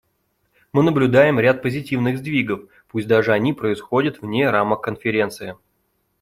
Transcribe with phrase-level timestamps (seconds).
[0.71, 5.57] Мы наблюдаем ряд позитивных сдвигов, пусть даже они происходят вне рамок Конференции.